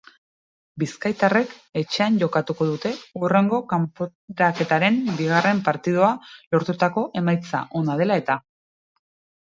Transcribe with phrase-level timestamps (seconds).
[0.83, 1.51] Bizkaitarrek
[1.81, 6.11] etxean jokatuko dute hurrengo kanporaketaren bigarren partida
[6.57, 8.45] lortutako emaitza ona dela eta.